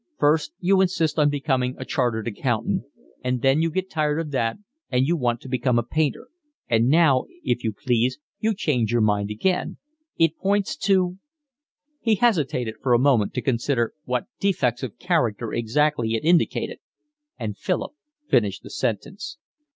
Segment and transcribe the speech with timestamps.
[0.17, 2.85] First you insist on becoming a chartered accountant,
[3.23, 4.57] and then you get tired of that
[4.89, 6.29] and you want to become a painter.
[6.67, 9.77] And now if you please you change your mind again.
[10.17, 11.19] It points to…"
[11.99, 16.79] He hesitated for a moment to consider what defects of character exactly it indicated,
[17.37, 17.91] and Philip
[18.27, 19.37] finished the sentence.